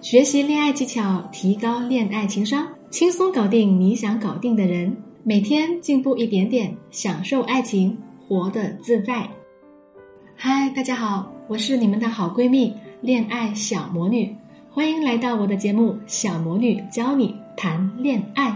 [0.00, 4.96] 学习恋爱技巧，提高恋爱情商，轻松搞定你想搞定的人。
[5.24, 7.98] 每天进步一点点，享受爱情，
[8.28, 9.28] 活得自在。
[10.36, 14.32] 嗨，大家好，我是你们的好闺蜜恋爱小魔女，
[14.70, 18.50] 欢迎来到我的节目《小魔女教你谈恋爱》。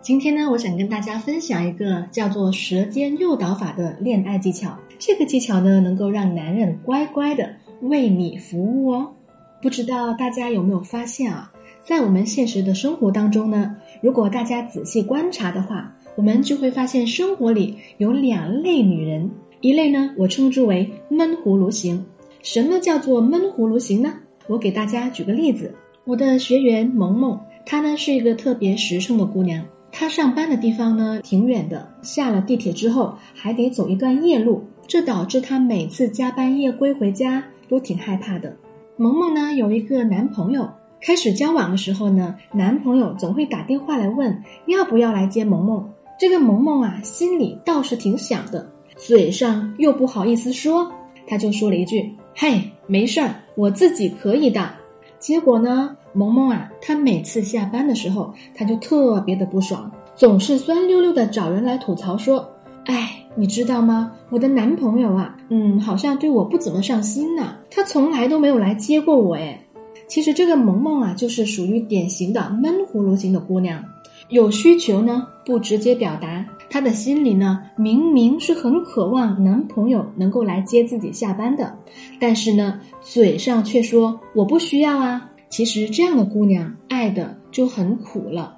[0.00, 4.76] 今天呢，我想跟大家分享一个叫做“舌尖诱导法”的恋爱技巧。
[4.98, 7.48] 这个技巧呢，能够让男人乖乖的
[7.82, 9.12] 为你服务哦。
[9.62, 11.52] 不知道大家有没有发现啊，
[11.82, 19.30] 在我们现实的生活当中呢，如果大家仔细观察的话，我们就会发现生活里有两类女人。
[19.60, 22.02] 一类呢，我称之为闷葫芦型。
[22.42, 24.14] 什么叫做闷葫芦型呢？
[24.46, 25.74] 我给大家举个例子，
[26.04, 29.62] 我的学员萌萌，她呢是一个特别实诚的姑娘。
[29.92, 38.56] 她上班的地方呢挺远的，下了地铁之后还得走一段夜路，这导致她每次加班夜归回家都挺害怕的。
[39.00, 40.68] 萌萌呢有一个男朋友，
[41.00, 45.90] 开始交往的时候呢，男朋友总会打电话来问要不要来接萌萌。
[46.18, 50.86] 这个萌萌啊心里倒是挺想的，嘴上又不好意思说，
[51.26, 54.70] 他就说了一句：“嘿，没事儿，我自己可以的。”
[55.18, 55.96] 结果呢？
[56.12, 62.46] 萌萌啊，她每次下班的时候，她就特别的不爽，总是酸溜溜的找人来吐槽说
[62.84, 64.12] ：“哎，你知道吗？
[64.28, 69.64] 我的男朋友啊，嗯，好像对我不怎么上心呢，他从来都没有来接过我。”哎，
[70.08, 73.82] 其实这个萌萌啊，就是属于典型的闷葫芦型的姑娘，
[74.28, 81.74] 有需求呢不直接表达，她的心里呢明明是很渴望男朋友能够来接自己下班的，
[82.20, 85.30] 但是呢嘴上却说我不需要啊。
[85.48, 88.56] 其实这样的姑娘爱的就很苦了。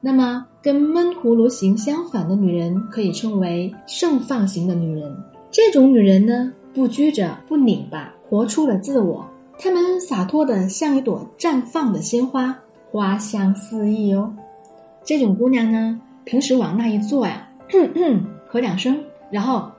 [0.00, 5.16] 那么跟闷葫芦型相反的女人，可以称为盛放型的女人。
[5.50, 9.26] 这种女人呢，不拘着，不拧巴，活出了自我。
[9.58, 12.56] 她们洒脱的像一朵绽放的鲜花，
[12.90, 14.32] 花香四溢哦。
[15.02, 18.20] 这种姑娘呢，平时往那一坐呀，咳咳，
[18.52, 19.70] 咳两声，然后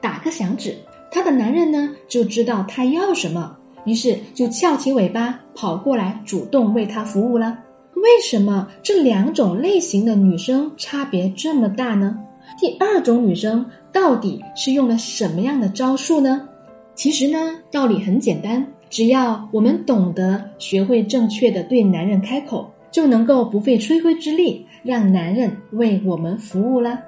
[0.00, 0.74] 打个响指，
[1.10, 3.56] 她的男人呢就知道她要什么。
[3.84, 7.58] 于是就翘起尾巴跑过来，主动为她服务了。
[8.02, 12.18] 为什么这两种类型的女生差别这么大呢？
[12.58, 16.48] 第二种女生到底是用了什么样的招数呢？
[16.96, 17.38] 其实呢，
[17.70, 26.98] 道理很简单，只要我们懂得学会正确的对男人开口，就能够不费吹灰之力让男人为我们服务了。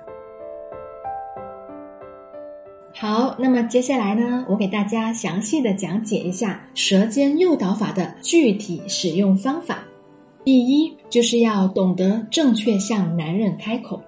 [2.94, 9.84] 好，那么接下来呢，我给大家详细的讲解一下舌尖诱导法的具体使用方法。
[10.44, 14.00] 第一，就是要懂得正确向男人开口。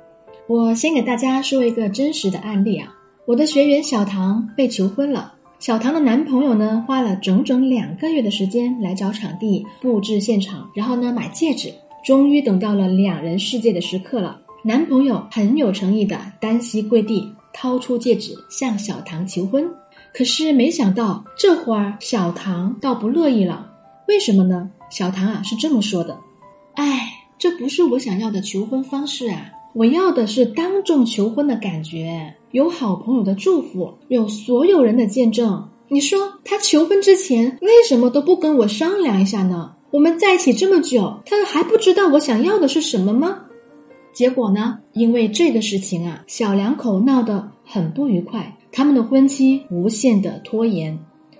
[0.46, 5.32] 我先给大家说一个真实的案例啊，我的学员小唐被求婚了。
[5.58, 11.72] 小唐的男朋友呢，花了整整两个月的时间来找场地布置现场，然后呢买戒指，
[12.04, 14.38] 终于等到了两人世界的时刻了。
[14.62, 17.32] 男朋友很有诚意的单膝跪地。
[17.58, 19.66] 掏出戒指向小唐求婚，
[20.12, 23.72] 可是没想到这会儿小唐倒不乐意了。
[24.08, 24.70] 为什么呢？
[24.90, 26.14] 小唐啊是这么说的
[26.76, 29.50] ：“哎，这不是我想要的求婚方式啊！
[29.72, 35.68] 我要的是当众求婚的感觉，有好朋友的祝福，有所有人的见证。
[35.88, 39.72] 你说他求婚之前为什么都不跟我商量一下呢？
[39.90, 43.40] 我们在一起这么久，他还不知道我想要的是什么吗？”
[44.12, 44.78] 结果呢？
[44.92, 50.98] 因为这个事情啊，小两口闹得很不愉快，他们的婚期无限的拖延。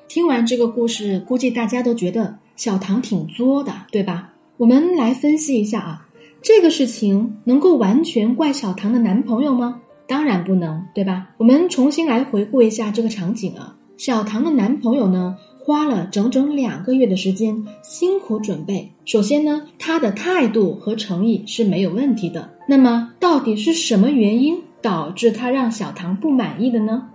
[0.09, 4.33] 听完这个故事，估计大家都觉得小唐挺作的，对吧？
[4.59, 6.09] 我们来分析一下啊，
[6.41, 9.83] 这个事情能够完全怪小唐的男朋友吗？
[10.06, 11.28] 当然不能，对吧？
[11.37, 15.37] 我们重新来回顾一下这个场景啊，小唐的男朋友呢？
[15.59, 18.93] 花了整整两个月的时间，辛苦准备。
[19.05, 22.49] 首先呢，他的态度和诚意是没有问题的。
[22.67, 27.09] 那么，到底是什么原因导致他让小唐不满意的呢？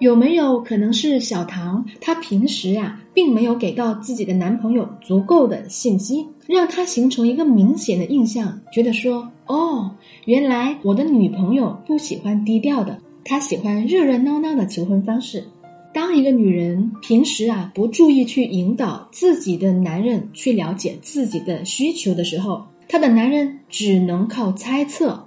[0.00, 9.90] 有没有可能是小唐她平时啊，并没有给到自己的男朋友足够的信息，让他形成一个明显的印象，觉得说，哦，
[10.26, 15.44] 原来我的女朋友不喜欢低调的，她喜欢热热闹闹的求婚方式。
[15.92, 25.24] 当一个女人平时啊不注意去引导自己的男人去了解自己的需求的时候，她的男人只能靠猜测。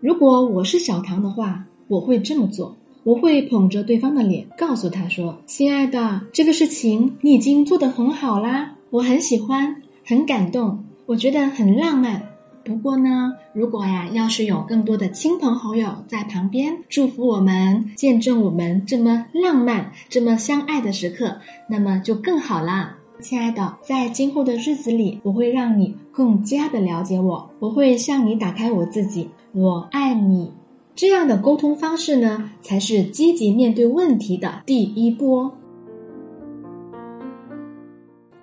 [0.00, 2.76] 如果我是小唐的话，我会这么做：
[3.08, 12.22] 我会捧着对方的脸，告诉他说：“亲爱的，这个事情你已经做得很好啦，我很喜欢，很感动，我觉得很浪漫。”
[12.62, 22.98] 不过呢，如果呀，要是有更多的亲朋好友在旁边祝福我们，见证我们这么浪漫、这么相爱的时刻，那么就更好啦。
[23.22, 30.52] 亲爱的，在今后的日子里，我会让你更加的了解我，我会向你打开我自己，我爱你。
[30.98, 35.48] 这样的沟通方式呢，才是积极面对问题的第一步。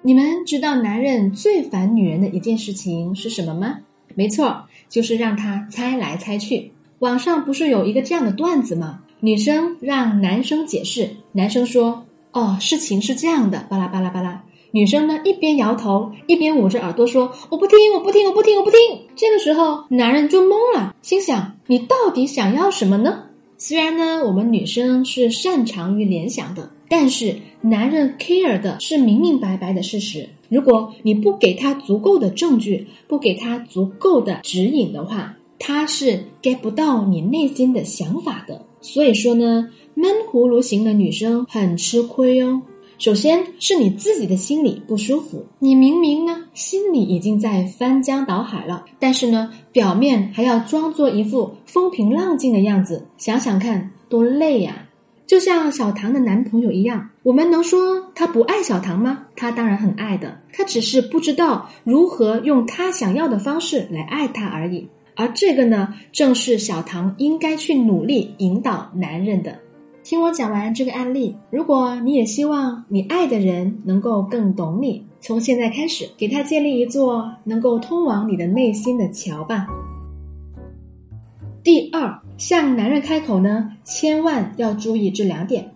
[0.02, 3.80] 你们知道男人最烦女人的一件事情是什么吗？
[4.16, 6.72] 没错，就是让他猜来猜去。
[7.00, 9.02] 网上不是有一个这样的段子吗？
[9.20, 14.42] 女生让男生解释，男生说：“哦，事情是这样的，巴拉巴拉巴拉。”
[14.76, 18.78] 女生呢一边摇头一边捂着耳朵说：“我不听，我不听，我不听，我不听。”
[19.16, 23.24] 这个时候，男人就懵了，心想：“你到底想要什么呢？”
[23.58, 30.28] 虽然呢，我们女生是擅长于联想的，但是男人 care 的是明明白白的事实。
[30.50, 38.62] 如果你不给他足够的证据，不给他足够的指引的话，他是 get 不到你内心的想法的。
[38.82, 42.62] 所以说呢，闷葫芦型的女生很吃亏哦。
[42.98, 54.88] 首先是你自己的心里不舒服，你明明呢心里已经在翻江倒海了，但是呢表面还要装作一副风平浪静的样子，想想看多累呀！
[55.28, 59.26] 就像小唐的男朋友一样，我们能说他不爱小唐吗？
[59.36, 64.88] 他当然很爱的，他只是不知道如何用他想要的方式来爱他而已。
[65.16, 69.60] 而这个呢，正是小唐应该去努力引导男人的。
[70.06, 79.66] 听我讲完这个案例，如果你也希望你爱的人能够更懂你，从现在开始给他建立一座能够通往你的内心的桥吧。
[81.64, 85.68] 第二，向男人开口呢，千万要注意这两点。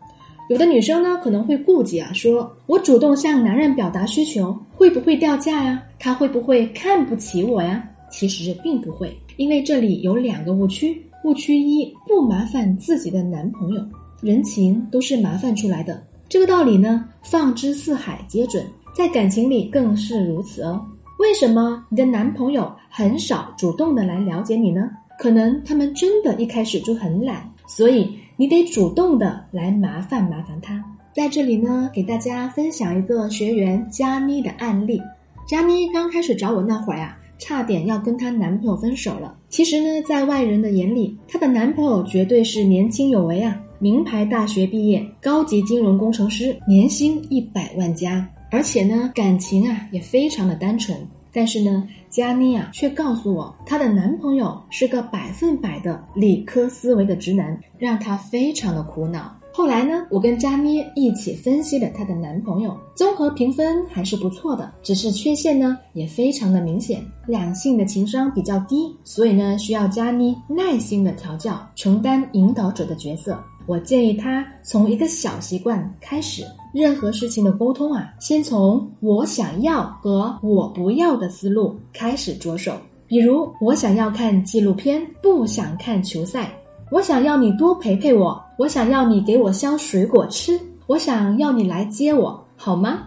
[0.47, 5.81] 有的女生呢可能会顾忌啊，说我主动向男人表达需求，会不会掉价呀？
[5.97, 7.83] 他会不会看不起我呀？
[8.11, 11.03] 其实并不会，因为这里有两个误区。
[11.25, 13.81] 误区一，不麻烦自己的男朋友。
[14.21, 20.85] 人情都是麻烦出来的，这个道理呢，放之四海皆准，在感情里更是如此哦。
[21.19, 24.89] 为什么你的男朋友很少主动的来了解你呢？
[25.17, 30.83] 可能他们真的一开始就很懒，所以你得主动的来麻烦麻烦他。
[31.13, 35.01] 在这里呢，给大家分享一个学员佳妮的案例。
[35.47, 39.35] 佳妮刚开始找我那会儿呀，差点要跟她男朋友分手了。
[39.49, 43.57] 其实呢，在外人的眼里，她的男朋友绝对是年轻有为啊。
[43.79, 50.97] 名牌大学毕业，高级金融工程师，年薪一百万加，而且呢，感情啊也非常的单纯。
[51.31, 59.33] 但是呢，佳妮啊却告诉我，她的男朋友是个百分百的理科思维的直男，让她非常的苦恼。
[59.51, 73.41] 后来呢，我跟佳妮一起分析了她的男朋友，综合评分还是不错的，只是缺陷呢也非常的明显，两性的情商比较低，所以呢需要佳妮耐心的调教，承担引导者的角色。
[73.69, 76.43] 我建议他从一个小习惯开始，
[76.73, 82.73] 任何事情的沟通啊，先从我想要和我不要的思路开始着手。
[83.05, 86.45] 比如，我想要看纪录片，不想看球赛；
[86.89, 90.57] 我想要你多陪陪我；我想要你给我削水果吃；
[90.87, 93.03] 我想要你来接我，好吗？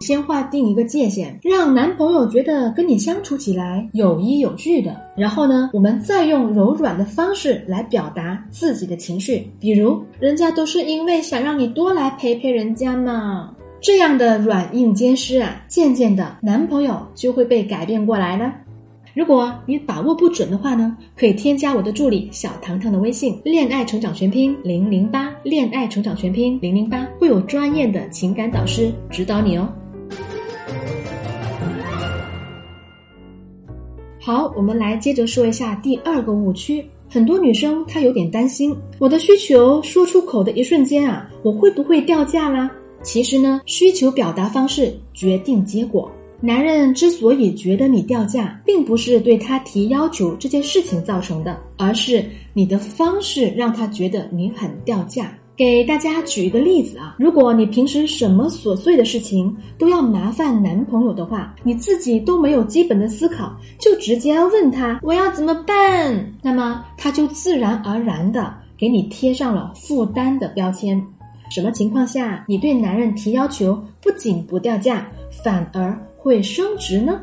[0.00, 4.94] 先划定一个界限，让男朋友觉得跟你相处起来有依有据的。
[5.16, 13.52] 然后呢，我们再用柔软的方式来表达自己的情绪，比如人家都是因为想让你多来陪陪人家嘛。
[13.80, 18.52] 这样的软硬兼施啊，渐渐的，男朋友就会被改变过来了。
[19.14, 29.66] 如果你把握不准的话呢，可以添加我的助理小糖糖的微信“恋爱成长全拼零零八”，恋爱成长全拼零零八会有专业的情感导师指导你哦。
[34.26, 36.84] 好，我们来接着说一下第二个误区。
[37.08, 42.68] 很多女生她有点担心，我的需求说出口的一瞬间啊，我会不会掉价啦？
[43.04, 46.10] 其实呢，需求表达方式决定结果。
[46.40, 55.32] 男人之所以觉得你掉价，并不是对他提要求这件事情造成的，而是你的方式让他觉得你很掉价。
[55.56, 71.02] 给大家举一个例子啊，如果你平时什么琐碎的事情都要麻烦男朋友的话，你自己都没有基本的思考，就直接问他我要怎么办，那么他就自然而然的给你贴上了负担的标签。
[71.48, 75.08] 什么情况下你对男人提要求不仅不掉价，
[75.42, 77.18] 反而会升值呢？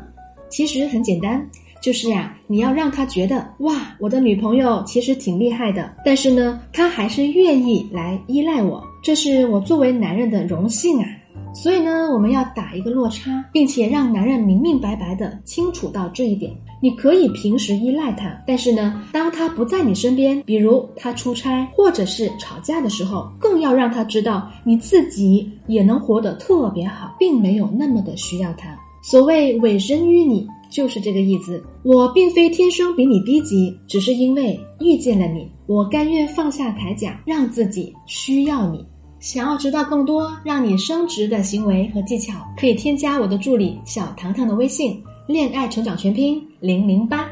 [0.48, 1.48] 其实很简单。
[1.84, 11.06] 就是呀，你要让他觉得哇，我的女朋友其实挺厉害的，但是呢，她还是愿意来依赖我，这是我作为男人的荣幸啊。
[11.52, 16.50] 所以呢，我们要打一个落差，并且让男人明明白白的清楚到这一点。
[16.80, 28.74] 你可以平时依赖他，但是呢，当他不在你身边，比如他出差或者是吵架的时候，更要让他知道你自己也能活得特别好，并没有那么的需要他。
[29.02, 31.62] 所谓委身于你，就是这个意思。
[31.84, 38.84] 我并非天生比你低级，只是因为遇见了你，我甘愿放下铠甲，让自己需要你。
[39.20, 47.28] 想要知道更多让你升职的行为和技巧，可以添加我的助理小糖糖的微信“恋爱成长全拼零零八”。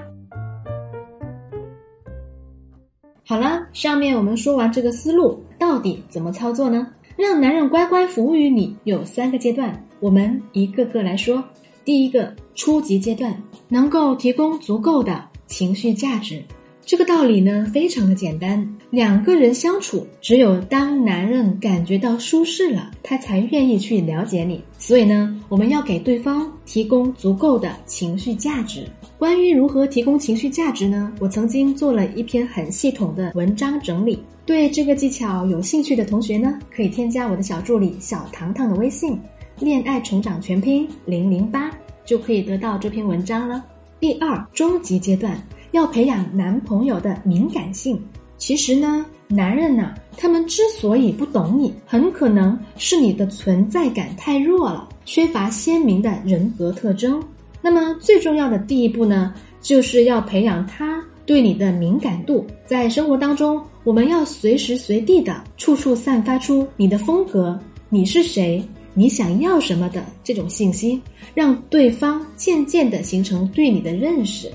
[3.26, 6.86] 好了，上面我们说完这个思路，到底怎么操作呢？
[7.16, 11.42] 让男人乖乖服务于你有三个阶段，我们一个个来说。
[11.84, 13.34] 第一个初级阶段，
[13.68, 16.42] 能够提供足够的情绪价值。
[16.84, 18.76] 这个道理呢，非常的简单。
[18.90, 24.60] 两个人相处，只有当男人感觉到舒适了，他才愿意去了解你。
[24.78, 28.84] 所以呢，我们要给对方提供足够的情绪价值。
[29.16, 31.12] 关于如何提供情绪价值呢？
[31.20, 34.20] 我曾经做了一篇很系统的文章整理。
[34.44, 39.16] 对这个技巧有兴趣的同学呢，可以添加我的小助理小糖糖的微信
[39.62, 41.70] “恋爱成长全拼零零八”，
[42.04, 43.64] 就可以得到这篇文章了。
[44.00, 45.40] 第二，中级阶段。
[45.70, 47.98] 要培养男朋友的敏感性。
[48.36, 57.22] 其实呢，男人呢，他们之所以不懂你，很可能是你的存在感太弱了，缺乏鲜明的人格特征。
[57.62, 62.46] 那么最重要的第一步呢，就是要培养他对你的敏感度。
[62.66, 68.62] 在生活当中，我们要随时随地的、处处散发出你的风格，你是谁，
[68.94, 71.00] 你想要什么的这种信息，
[71.34, 74.50] 让对方渐渐的形成对你的认识。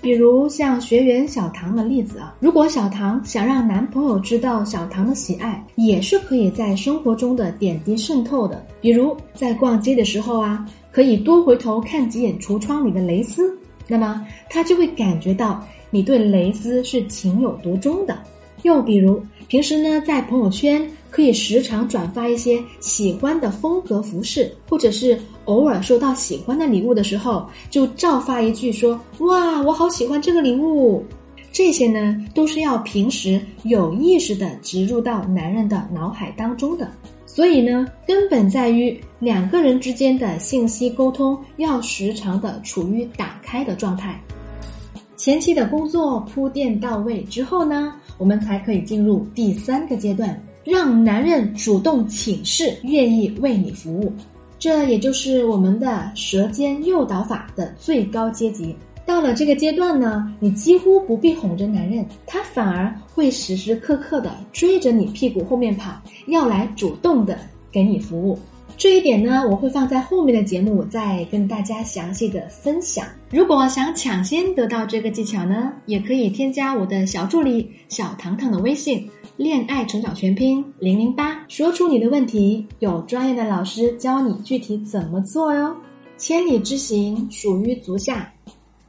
[0.00, 8.64] 比如像学员小唐的例子啊，如果小唐想让男朋友知道小唐的喜爱，也是可以在生活中的点滴渗透的。
[8.80, 18.16] 比如在逛街的时候啊，可以多回头看几眼橱窗里的蕾丝，那么他就会感觉到你对蕾丝是情有独钟的。
[18.62, 20.88] 又比如平时呢，在朋友圈。
[21.08, 31.02] 可以时常转发一些喜欢的风格服饰，或者是偶尔收到喜欢的礼物的时候，就照发一句说：“哇，我好喜欢这个礼物。”
[31.50, 36.90] 这些呢，都是要平时有意识的植入到男人的脑海当中的。
[37.24, 44.20] 所以呢，根本在于两个人之间的信息沟通要时常的处于打开的状态。
[45.16, 50.40] 前期的工作铺垫到位之后呢，我们才可以进入第三个阶段。
[50.62, 54.12] 让男人主动请示，愿意为你服务，
[54.58, 58.74] 这也就是我们的舌尖诱导法的最高阶级。
[59.06, 65.92] 到了这个阶段呢，你几乎不必哄着男人，他反而会时时刻刻的追着你屁股后面跑，
[66.26, 67.38] 要来主动的
[67.70, 68.36] 给你服务。
[68.78, 73.06] 这一点呢，我会放在后面的节目再跟大家详细的分享。
[73.30, 79.08] 如果想抢先得到这个技巧呢，也可以添加我的小助理小糖糖的微信。
[79.38, 85.74] 恋爱成长全拼零零八，说出你的问题，有专业的老师教你具体怎么做哟。
[86.18, 88.30] 千里之行，属于足下。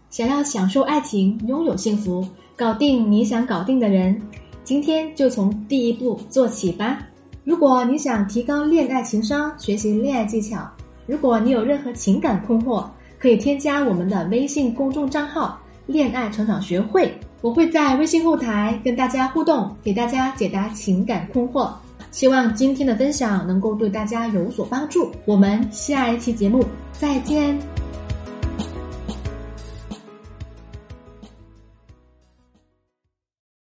[0.10, 2.28] 想要享受爱情，拥有幸福，
[2.58, 4.22] 搞定你想搞定的人，
[4.66, 7.07] 今天就从第一步做起吧。
[7.48, 10.70] 如果你想提高恋爱情商，学习恋爱技巧，
[11.06, 12.86] 如果你有任何情感困惑，
[13.18, 17.10] 可以添加我们的微信公众账号“恋爱成长学会”。
[17.40, 21.72] 我会在微信后台跟大家互动，给大家解答情感困惑。
[22.12, 25.10] 希望今天的分享能够对大家有所帮助。
[25.24, 26.62] 我们下一期节目
[26.92, 27.58] 再见。